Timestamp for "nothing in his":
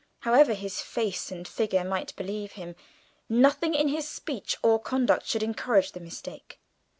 3.29-4.07